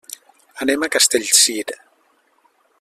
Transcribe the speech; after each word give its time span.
Anem 0.65 0.85
a 0.85 0.89
Castellcir. 0.95 1.77